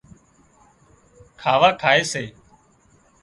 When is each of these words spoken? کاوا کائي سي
کاوا 1.41 1.69
کائي 1.81 2.01
سي 2.11 2.23